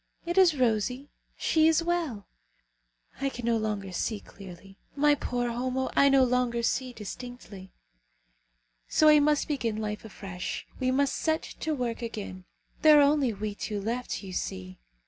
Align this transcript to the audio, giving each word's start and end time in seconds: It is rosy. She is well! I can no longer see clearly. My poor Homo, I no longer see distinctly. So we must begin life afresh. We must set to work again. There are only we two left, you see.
It 0.25 0.35
is 0.35 0.57
rosy. 0.57 1.11
She 1.37 1.67
is 1.67 1.83
well! 1.83 2.25
I 3.19 3.29
can 3.29 3.45
no 3.45 3.55
longer 3.57 3.91
see 3.91 4.19
clearly. 4.19 4.79
My 4.95 5.13
poor 5.13 5.51
Homo, 5.51 5.91
I 5.95 6.09
no 6.09 6.23
longer 6.23 6.63
see 6.63 6.91
distinctly. 6.91 7.71
So 8.87 9.05
we 9.05 9.19
must 9.19 9.47
begin 9.47 9.77
life 9.77 10.03
afresh. 10.03 10.65
We 10.79 10.89
must 10.89 11.15
set 11.15 11.43
to 11.59 11.75
work 11.75 12.01
again. 12.01 12.45
There 12.81 12.97
are 12.97 13.03
only 13.03 13.31
we 13.31 13.53
two 13.53 13.79
left, 13.79 14.23
you 14.23 14.33
see. 14.33 14.79